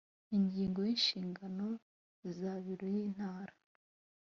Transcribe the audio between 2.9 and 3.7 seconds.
y intara